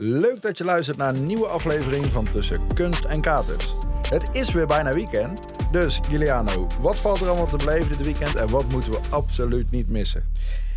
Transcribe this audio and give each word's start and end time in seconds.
Leuk 0.00 0.42
dat 0.42 0.58
je 0.58 0.64
luistert 0.64 0.96
naar 0.96 1.14
een 1.14 1.26
nieuwe 1.26 1.46
aflevering 1.46 2.06
van 2.06 2.24
Tussen 2.24 2.74
Kunst 2.74 3.04
en 3.04 3.20
Katers. 3.20 3.74
Het 4.08 4.30
is 4.32 4.52
weer 4.52 4.66
bijna 4.66 4.90
weekend, 4.90 5.40
dus 5.72 5.98
Giuliano, 6.08 6.66
wat 6.80 6.96
valt 7.00 7.20
er 7.20 7.28
allemaal 7.28 7.56
te 7.56 7.64
beleven 7.64 7.88
dit 7.88 8.04
weekend 8.06 8.34
en 8.34 8.50
wat 8.50 8.72
moeten 8.72 8.90
we 8.90 9.00
absoluut 9.10 9.70
niet 9.70 9.88
missen? 9.88 10.24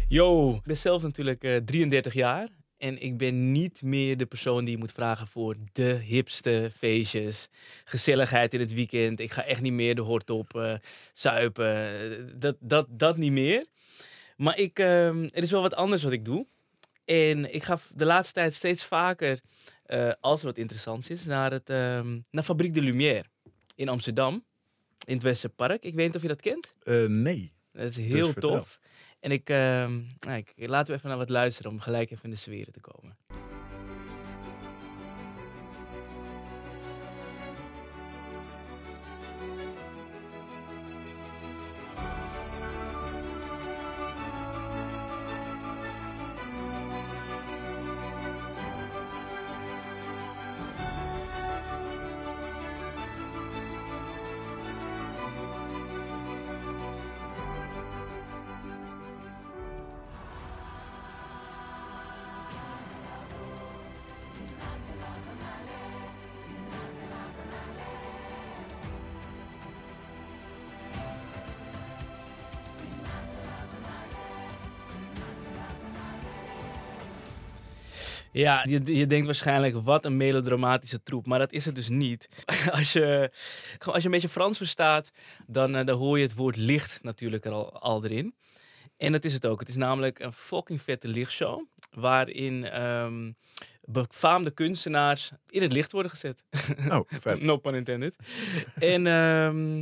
Yo, 0.08 0.54
ik 0.54 0.64
ben 0.64 0.78
zelf 0.78 1.02
natuurlijk 1.02 1.44
eh 1.44 1.56
33 1.56 2.14
jaar. 2.14 2.48
En 2.78 3.02
ik 3.02 3.18
ben 3.18 3.52
niet 3.52 3.82
meer 3.82 4.18
de 4.18 4.26
persoon 4.26 4.64
die 4.64 4.74
je 4.74 4.80
moet 4.80 4.92
vragen 4.92 5.28
voor 5.28 5.56
de 5.72 6.00
hipste 6.06 6.70
feestjes. 6.78 7.50
Gezelligheid 7.86 8.54
in 8.54 8.60
het 8.60 8.74
weekend. 8.74 9.20
Ik 9.20 9.32
ga 9.32 9.44
echt 9.44 9.62
niet 9.62 9.74
meer 9.74 9.96
de 9.96 10.02
hort 10.02 10.30
op 10.30 10.56
eh, 10.56 10.74
zuipen. 11.14 11.76
Eh, 11.76 11.90
Dat, 12.36 12.56
dat, 12.60 12.88
dat 12.90 13.18
niet 13.18 13.32
meer. 13.32 13.66
Maar 14.38 14.58
ik, 14.58 14.80
ehm, 14.80 15.24
er 15.24 15.44
is 15.44 15.52
wel 15.52 15.62
wat 15.62 15.76
anders 15.76 16.04
wat 16.04 16.12
ik 16.12 16.26
doe. 16.26 16.46
En 17.06 17.54
ik 17.54 17.64
ga 17.64 17.80
de 17.94 18.06
laatste 18.06 18.34
tijd 18.34 18.54
steeds 18.54 18.86
vaker, 18.86 19.40
eh, 19.86 20.12
als 20.20 20.40
er 20.40 20.46
wat 20.46 20.58
interessants 20.58 21.10
is, 21.10 21.26
naar, 21.26 21.52
het, 21.52 21.70
ehm, 21.70 22.20
naar 22.30 22.44
Fabriek 22.44 22.74
de 22.74 22.82
Lumière 22.82 23.26
in 23.76 23.90
Amsterdam. 23.90 24.44
In 25.06 25.14
het 25.14 25.24
Westerpark. 25.24 25.84
Ik 25.84 25.94
weet 25.94 26.06
niet 26.06 26.16
of 26.16 26.22
je 26.22 26.28
dat 26.28 26.42
kent. 26.42 26.74
Eh, 26.84 27.06
nee. 27.06 27.54
Dat 27.72 27.90
is 27.90 27.98
heel 27.98 28.32
vertel. 28.32 28.50
tof. 28.50 28.80
En 29.20 29.32
ik, 29.32 29.50
ehm, 29.50 30.00
nou, 30.20 30.38
ik, 30.38 30.54
laten 30.56 30.88
we 30.92 30.98
even 30.98 31.10
naar 31.10 31.18
wat 31.18 31.30
luisteren 31.30 31.72
om 31.72 31.80
gelijk 31.80 32.12
even 32.12 32.24
in 32.24 32.30
de 32.30 32.36
sfeer 32.36 32.72
te 32.72 32.80
komen. 32.80 33.18
Ja, 78.32 78.66
je, 78.70 78.96
je 78.96 79.08
denkt 79.08 79.26
waarschijnlijk 79.26 79.76
wat 79.84 80.06
een 80.06 80.18
melodramatische 80.18 81.04
troep, 81.04 81.26
maar 81.26 81.40
dat 81.40 81.52
is 81.52 81.66
het 81.66 81.76
dus 81.76 81.90
niet. 81.90 82.30
Als 82.72 82.94
je, 82.94 83.32
als 83.80 83.98
je 83.98 84.06
een 84.06 84.12
beetje 84.12 84.30
Frans 84.30 84.58
verstaat, 84.58 85.12
dan, 85.48 85.76
eh, 85.76 85.86
dan 85.86 85.98
hoor 85.98 86.18
je 86.18 86.24
het 86.24 86.36
woord 86.36 86.56
licht 86.56 87.04
natuurlijk 87.04 87.46
er 87.46 87.52
al, 87.52 87.80
al 87.80 88.04
erin. 88.04 88.36
En 88.98 89.12
dat 89.12 89.26
is 89.26 89.34
het 89.34 89.46
ook. 89.46 89.60
Het 89.60 89.70
is 89.70 89.76
namelijk 89.76 90.20
een 90.20 90.34
fucking 90.34 90.82
vette 90.82 91.08
lichtshow, 91.08 91.66
waarin 91.92 92.66
ehm, 92.66 93.32
befaamde 93.82 94.52
kunstenaars 94.52 95.32
in 95.50 95.62
het 95.62 95.72
licht 95.72 95.92
worden 95.92 96.12
gezet. 96.12 96.44
Oh, 96.90 97.00
vet. 97.20 97.42
No 97.42 97.58
pun 97.58 97.76
intended. 97.76 98.16
en 98.76 99.08
ehm, 99.08 99.76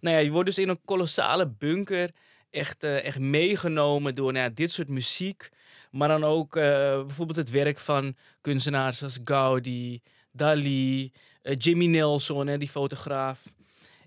nou 0.00 0.16
ja, 0.16 0.18
je 0.18 0.30
wordt 0.30 0.48
dus 0.48 0.58
in 0.58 0.68
een 0.68 0.80
kolossale 0.84 1.48
bunker 1.48 2.10
echt, 2.50 2.84
eh, 2.84 3.04
echt 3.04 3.18
meegenomen 3.18 4.14
door 4.14 4.32
nou 4.32 4.44
ja, 4.44 4.50
dit 4.54 4.70
soort 4.70 4.88
muziek. 4.88 5.48
Maar 5.94 6.08
dan 6.08 6.24
ook 6.24 6.56
eh, 6.56 6.62
bijvoorbeeld 7.04 7.38
het 7.38 7.50
werk 7.50 7.78
van 7.78 8.16
kunstenaars 8.40 9.02
als 9.02 9.18
Gaudi, 9.24 10.02
Dali, 10.32 11.12
eh, 11.42 11.56
Jimmy 11.58 11.86
Nelson, 11.86 12.46
hè, 12.46 12.58
die 12.58 12.68
fotograaf. 12.68 13.52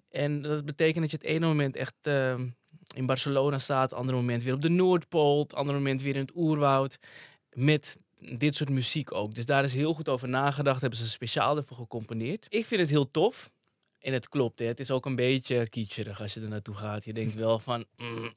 En 0.10 0.42
dat 0.42 0.66
betekent 0.66 1.02
dat 1.02 1.12
je 1.12 1.18
het 1.18 1.36
ene 1.36 1.46
moment 1.46 1.76
echt 1.76 1.96
ehm, 2.02 2.48
in 2.96 3.06
Barcelona 3.06 3.60
staat, 3.60 3.90
het 3.90 4.00
andere 4.00 4.18
moment 4.18 4.44
weer 4.44 4.54
op 4.54 4.62
de 4.62 4.70
Noordpool, 4.70 5.40
het 5.40 5.54
andere 5.54 5.78
moment 5.78 6.02
weer 6.02 6.16
in 6.16 6.22
het 6.22 6.36
oerwoud. 6.36 6.98
Met 7.52 7.98
dit 8.38 8.56
soort 8.56 8.70
muziek 8.70 9.14
ook. 9.14 9.36
Dus 9.36 9.46
daar 9.46 9.64
is 9.64 9.74
heel 9.74 9.94
goed 9.94 10.10
over 10.10 10.30
nagedacht, 10.30 10.82
hebben 10.82 11.00
ze 11.00 11.10
speciaal 11.10 11.58
ervoor 11.58 11.78
gecomponeerd. 11.78 12.46
Ik 12.50 12.66
vind 12.66 12.82
het 12.82 12.90
heel 12.90 13.12
tof. 13.12 13.50
En 14.08 14.14
het 14.14 14.30
klopt, 14.30 14.60
hè. 14.60 14.66
het 14.66 14.80
is 14.80 14.92
ook 14.92 15.06
een 15.06 15.16
beetje 15.16 15.70
kitscherig 15.70 16.22
als 16.22 16.34
je 16.34 16.42
er 16.42 16.48
naartoe 16.48 16.76
gaat. 16.76 17.06
Je 17.06 17.14
denkt 17.14 17.34
wel 17.36 17.60
van, 17.60 17.86
mm, 17.98 18.34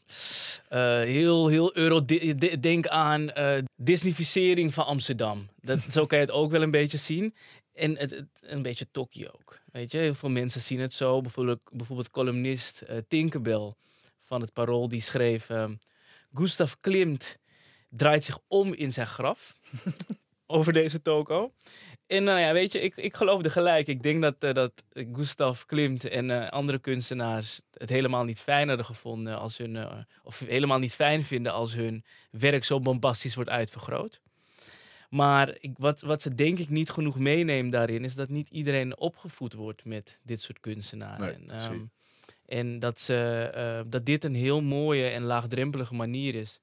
eh, 0.69 0.78
heel, 1.00 1.48
heel 1.48 1.76
euro. 1.76 2.04
de- 2.04 2.34
de- 2.34 2.60
Denk 2.60 2.86
aan 2.86 3.31
eh 3.31 3.58
Disneyficering 3.76 4.75
van 4.75 4.84
Amsterdam. 4.86 5.48
Dat, 5.60 5.78
zo 5.92 6.06
kan 6.06 6.19
je 6.19 6.25
het 6.25 6.34
ook 6.34 6.50
wel 6.50 6.62
een 6.62 6.70
beetje 6.70 6.98
zien. 6.98 7.34
En 7.75 7.97
het, 7.98 8.10
het- 8.10 8.28
een 8.41 8.62
beetje 8.62 8.86
Tokio 8.91 9.26
ook. 9.26 9.59
Weet 9.72 9.92
je, 9.92 9.98
heel 9.98 10.14
veel 10.14 10.28
mensen 10.28 10.60
zien 10.60 10.80
het 10.80 10.92
zo. 10.92 11.20
Bijvoorbeeld, 11.20 11.60
bijvoorbeeld 11.72 12.10
columnist 12.10 12.80
eh, 12.80 12.97
Tinkerbell 13.09 13.75
van 14.25 14.41
het 14.41 14.53
Parool, 14.53 14.88
die 14.88 15.00
schreef... 15.00 15.50
ehm, 15.50 15.75
Gustav 16.34 16.72
Klimt 16.80 17.36
draait 17.88 18.25
zich 18.25 18.38
om 18.48 18.72
in 18.75 18.92
zijn 18.92 19.06
graf. 19.06 19.53
over 20.50 20.72
deze 20.72 21.02
toko. 21.02 21.52
En 22.06 22.24
nou 22.24 22.40
ja, 22.40 22.52
weet 22.52 22.72
je, 22.72 22.80
ik, 22.80 22.96
ik 22.96 23.16
geloofde 23.16 23.50
gelijk. 23.50 23.86
Ik 23.86 24.02
denk 24.02 24.22
dat, 24.22 24.34
eh, 24.38 24.52
dat 24.52 24.72
Gustav 24.92 25.64
Klimt 25.64 26.08
en 26.08 26.30
eh, 26.30 26.48
andere 26.48 26.78
kunstenaars 26.78 27.60
het 27.72 27.88
helemaal 27.88 28.24
niet 28.24 28.40
fijn 28.40 28.68
hadden 28.68 28.86
gevonden 28.86 29.38
als 29.38 29.58
hun, 29.58 29.76
eh, 29.76 29.98
of 30.22 30.38
helemaal 30.38 30.78
niet 30.78 30.94
fijn 30.94 31.24
vinden 31.24 31.52
als 31.52 31.74
hun 31.74 32.04
werk 32.30 32.64
zo 32.64 32.80
bombastisch 32.80 33.34
wordt 33.34 33.50
uitvergroot. 33.50 34.20
Maar 35.10 35.56
ik, 35.60 35.70
wat, 35.78 36.00
wat 36.00 36.22
ze 36.22 36.34
denk 36.34 36.58
ik 36.58 36.68
niet 36.68 36.90
genoeg 36.90 37.18
meeneemt 37.18 37.72
daarin, 37.72 38.04
is 38.04 38.14
dat 38.14 38.28
niet 38.28 38.48
iedereen 38.48 38.98
opgevoed 38.98 39.52
wordt 39.52 39.84
met 39.84 40.18
dit 40.22 40.40
soort 40.40 40.60
kunstenaren. 40.60 41.46
Nee, 41.46 41.56
en, 41.56 41.60
ehm, 41.60 41.84
en 42.46 42.78
dat, 42.78 43.00
ze, 43.00 43.84
dat 43.88 44.06
dit 44.06 44.24
een 44.24 44.34
heel 44.34 44.60
mooie 44.60 45.08
en 45.08 45.22
laagdrempelige 45.22 45.94
manier 45.94 46.34
is 46.34 46.60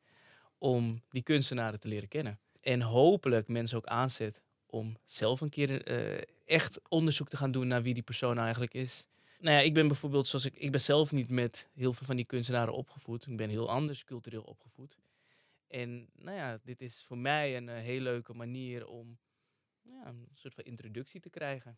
om 0.57 1.01
die 1.09 1.23
kunstenaren 1.23 1.79
te 1.79 1.87
leren 1.87 2.07
kennen. 2.07 2.39
En 2.67 2.81
hopelijk 2.81 3.47
mensen 3.47 3.78
ook 3.78 3.85
aanzet 3.85 4.41
om 4.66 4.97
zelf 5.05 5.41
een 5.41 5.50
keer 5.50 5.83
eh, 5.83 6.22
echt 6.45 6.89
onderzoek 6.89 7.29
te 7.29 7.38
gaan 7.38 7.51
doen 7.51 7.67
naar 7.67 7.81
wie 7.81 7.94
die 7.94 8.03
persoon 8.03 8.38
eigenlijk 8.38 8.73
is. 8.73 9.05
Nou 9.39 9.55
ja, 9.55 9.61
ik 9.61 9.73
ben 9.73 9.88
bijvoorbeeld, 9.88 10.28
zoals 10.28 10.45
ik, 10.45 10.55
ik 10.55 10.72
ben 10.72 10.81
zelf 10.81 11.11
niet 11.11 11.29
met 11.29 11.67
heel 11.73 11.94
veel 11.94 12.05
van 12.05 12.16
die 12.16 12.25
kunstenaren 12.25 12.73
opgevoed. 12.73 13.28
Ik 13.28 13.38
ben 13.38 13.50
heel 13.50 13.69
anders 13.69 14.03
cultureel 14.03 14.41
opgevoed. 14.41 14.97
En 15.67 16.09
nou 16.13 16.38
ja, 16.38 16.59
dit 16.63 16.81
is 16.81 17.03
voor 17.07 17.17
mij 17.17 17.57
een 17.57 17.69
eh, 17.69 17.75
heel 17.75 18.01
leuke 18.01 18.33
manier 18.33 18.88
om 18.88 19.17
ja, 19.81 20.05
een 20.05 20.28
soort 20.34 20.53
van 20.53 20.63
introductie 20.63 21.19
te 21.19 21.29
krijgen. 21.29 21.78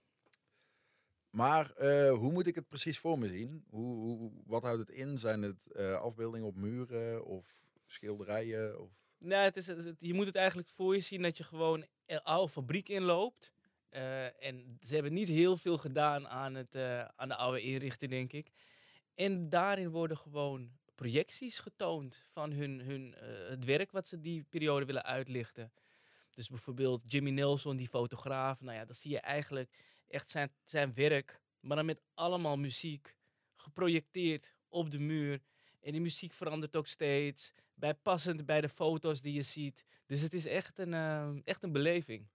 Maar 1.29 1.71
eh, 1.71 2.11
hoe 2.11 2.31
moet 2.31 2.47
ik 2.47 2.55
het 2.55 2.67
precies 2.67 2.99
voor 2.99 3.19
me 3.19 3.27
zien? 3.27 3.65
Hoe, 3.69 3.95
hoe, 3.95 4.31
wat 4.45 4.63
houdt 4.63 4.79
het 4.79 4.89
in? 4.89 5.17
Zijn 5.17 5.41
het 5.41 5.75
afbeeldingen 6.01 6.47
op 6.47 6.55
muren 6.55 7.25
of 7.25 7.67
schilderijen? 7.85 8.81
Of... 8.81 8.99
Nou, 9.19 9.43
het 9.43 9.57
is, 9.57 9.65
je 9.99 10.13
moet 10.13 10.25
het 10.25 10.35
eigenlijk 10.35 10.69
voor 10.69 10.95
je 10.95 11.01
zien 11.01 11.21
dat 11.21 11.37
je 11.37 11.43
gewoon 11.43 11.85
een 12.05 12.23
oude 12.23 12.51
fabriek 12.51 12.89
inloopt. 12.89 13.51
Eh, 13.89 14.43
en 14.43 14.77
ze 14.81 14.93
hebben 14.93 15.13
niet 15.13 15.27
heel 15.27 15.57
veel 15.57 15.77
gedaan 15.77 16.27
aan, 16.27 16.55
het, 16.55 16.75
eh, 16.75 17.05
aan 17.05 17.27
de 17.27 17.35
oude 17.35 17.61
inrichting, 17.61 18.11
denk 18.11 18.33
ik. 18.33 18.51
En 19.15 19.49
daarin 19.49 19.89
worden 19.89 20.17
gewoon 20.17 20.71
projecties 20.95 21.59
getoond 21.59 22.23
van 22.31 22.51
hun, 22.51 22.79
hun, 22.79 23.15
eh, 23.15 23.49
het 23.49 23.65
werk 23.65 23.91
wat 23.91 24.07
ze 24.07 24.19
die 24.19 24.43
periode 24.43 24.85
willen 24.85 25.05
uitlichten. 25.05 25.71
Dus 26.31 26.47
bijvoorbeeld 26.47 27.03
Jimmy 27.07 27.29
Nelson, 27.29 27.75
die 27.75 27.87
fotograaf. 27.87 28.61
Nou 28.61 28.77
ja, 28.77 28.85
dan 28.85 28.95
zie 28.95 29.11
je 29.11 29.19
eigenlijk 29.19 29.69
echt 30.07 30.29
zijn, 30.29 30.51
zijn 30.63 30.93
werk, 30.93 31.41
maar 31.59 31.75
dan 31.77 31.85
met 31.85 32.01
allemaal 32.13 32.57
muziek 32.57 33.15
geprojecteerd 33.55 34.53
op 34.69 34.91
de 34.91 34.99
muur. 34.99 35.41
En 35.81 35.91
die 35.91 36.01
muziek 36.01 36.33
verandert 36.33 36.75
ook 36.75 36.87
steeds 36.87 37.51
bijpassend 37.73 38.45
bij 38.45 38.61
de 38.61 38.69
foto's 38.69 39.21
die 39.21 39.33
je 39.33 39.41
ziet. 39.41 39.85
Dus 40.05 40.21
het 40.21 40.33
is 40.33 40.45
echt 40.45 40.79
een, 40.79 40.93
eh, 40.93 41.29
echt 41.43 41.63
een 41.63 41.71
beleving. 41.71 42.27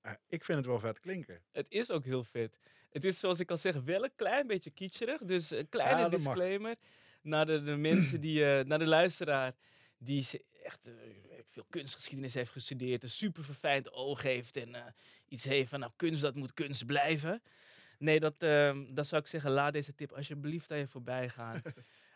Eh, 0.00 0.12
ik 0.28 0.44
vind 0.44 0.58
het 0.58 0.66
wel 0.66 0.78
vet 0.78 1.00
klinken. 1.00 1.42
Het 1.52 1.66
is 1.68 1.90
ook 1.90 2.04
heel 2.04 2.24
vet. 2.24 2.58
Het 2.90 3.04
is 3.04 3.18
zoals 3.18 3.40
ik 3.40 3.50
al 3.50 3.56
zeg, 3.56 3.80
wel 3.80 4.04
een 4.04 4.14
klein 4.16 4.46
beetje 4.46 4.70
kitscherig. 4.70 5.20
Dus 5.20 5.50
een 5.50 5.68
kleine 5.68 6.00
Ja, 6.00 6.08
dat 6.08 6.20
mag. 6.20 6.34
disclaimer 6.34 6.76
naar 7.22 7.46
de, 7.46 7.62
de 7.62 7.76
mensen 7.76 8.20
die, 8.20 8.44
eh, 8.44 8.64
naar 8.64 8.78
de 8.78 8.86
luisteraar 8.86 9.54
die 9.98 10.26
echt 10.64 10.90
veel 11.46 11.66
kunstgeschiedenis 11.68 12.34
heeft 12.34 12.50
gestudeerd, 12.50 13.02
een 13.02 13.10
super 13.10 13.44
verfijnd 13.44 13.92
oog 13.92 14.22
heeft 14.22 14.56
en 14.56 14.94
iets 15.28 15.44
heeft 15.44 15.68
van 15.68 15.80
nou 15.80 15.92
kunst 15.96 16.22
dat 16.22 16.34
moet 16.34 16.54
kunst 16.54 16.86
blijven. 16.86 17.42
Nee, 17.98 18.20
dat, 18.20 18.40
dat 18.94 19.06
zou 19.06 19.22
ik 19.22 19.26
zeggen, 19.28 19.50
laat 19.50 19.72
deze 19.72 19.94
tip 19.94 20.12
alsjeblieft 20.12 20.70
aan 20.70 20.78
je 20.78 20.86
voorbij 20.86 21.28
gaan. 21.28 21.62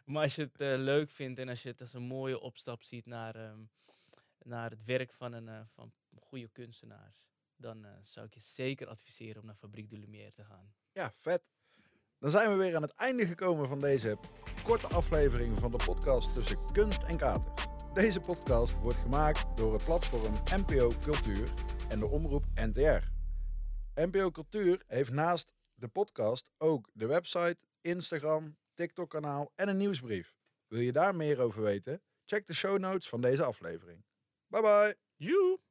maar 0.07 0.23
als 0.23 0.35
je 0.35 0.43
het 0.43 0.61
eh, 0.61 0.75
leuk 0.77 1.11
vindt 1.11 1.39
en 1.39 1.49
als 1.49 1.63
je 1.63 1.69
het 1.69 1.81
als 1.81 1.93
een 1.93 2.03
mooie 2.03 2.41
opstap 2.41 2.83
ziet 2.83 3.07
naar, 3.07 3.35
ehm, 3.35 3.61
naar 4.43 4.71
het 4.71 4.85
werk 4.85 5.13
van, 5.13 5.33
een, 5.33 5.49
eh, 5.49 5.61
van 5.75 5.93
goede 6.21 6.49
kunstenaars, 6.49 7.27
dan 7.57 7.85
eh, 7.85 7.91
zou 8.01 8.27
ik 8.27 8.35
je 8.35 8.41
zeker 8.41 8.87
adviseren 8.87 9.41
om 9.41 9.47
naar 9.47 9.57
Fabriek 9.57 9.91
de 9.91 9.99
Lumière 9.99 10.33
te 10.33 10.45
gaan. 10.45 10.75
Ja, 10.93 11.13
vet. 11.15 11.51
Dan 12.19 12.31
zijn 12.31 12.51
we 12.51 12.57
weer 12.57 12.77
aan 12.77 12.83
het 12.83 12.95
einde 12.95 13.27
gekomen 13.27 13.69
van 13.69 13.81
deze 13.81 14.19
korte 14.65 14.87
aflevering 14.87 15.59
van 15.59 15.71
de 15.71 15.85
podcast 15.85 16.35
tussen 16.35 16.73
kunst 16.73 17.03
en 17.03 17.17
kater. 17.17 17.53
Deze 17.95 18.21
podcast 18.21 18.75
wordt 18.75 18.99
gemaakt 18.99 19.57
door 19.57 19.73
het 19.73 19.85
platform 19.85 20.35
NPO 20.57 20.91
Cultuur 21.03 21.53
en 21.89 21.99
de 21.99 22.07
omroep 22.07 22.45
NTR. 22.55 23.09
NPO 23.95 24.31
Cultuur 24.31 24.83
heeft 24.87 25.11
naast 25.11 25.53
de 25.75 25.89
podcast 25.89 26.51
ook 26.59 26.91
de 26.93 27.07
website, 27.07 27.57
Instagram, 27.81 28.57
TikTok-kanaal 28.77 29.53
en 29.55 29.69
een 29.69 29.77
nieuwsbrief. 29.77 30.35
Wil 30.67 30.81
je 30.81 30.93
daar 30.93 31.15
meer 31.15 31.41
over 31.41 31.63
weten? 31.63 32.03
Check 32.25 32.47
de 32.47 32.55
show 32.55 32.79
notes 32.79 33.09
van 33.09 33.21
deze 33.21 33.45
aflevering. 33.45 34.05
Bye 34.47 34.61
bye! 34.61 34.97
Joe! 35.17 35.66